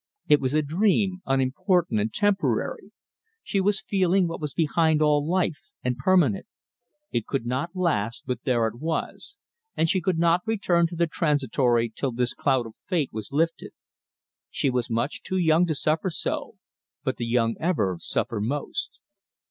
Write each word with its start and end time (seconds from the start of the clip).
It 0.27 0.41
was 0.41 0.55
a 0.55 0.63
dream, 0.63 1.21
unimportant 1.27 1.99
and 2.01 2.11
temporary. 2.11 2.91
She 3.43 3.61
was 3.61 3.83
feeling 3.83 4.27
what 4.27 4.41
was 4.41 4.51
behind 4.55 4.99
all 4.99 5.23
life, 5.29 5.59
and 5.83 5.95
permanent. 5.95 6.47
It 7.11 7.27
could 7.27 7.45
not 7.45 7.75
last, 7.75 8.23
but 8.25 8.41
there 8.43 8.65
it 8.67 8.79
was; 8.79 9.35
and 9.77 9.87
she 9.87 10.01
could 10.01 10.17
not 10.17 10.41
return 10.47 10.87
to 10.87 10.95
the 10.95 11.05
transitory 11.05 11.93
till 11.95 12.11
this 12.13 12.33
cloud 12.33 12.65
of 12.65 12.77
fate 12.87 13.13
was 13.13 13.31
lifted. 13.31 13.73
She 14.49 14.71
was 14.71 14.89
much 14.89 15.21
too 15.21 15.37
young 15.37 15.67
to 15.67 15.75
suffer 15.75 16.09
so, 16.09 16.55
but 17.03 17.17
the 17.17 17.27
young 17.27 17.55
ever 17.59 17.97
suffer 17.99 18.41
most. 18.41 18.97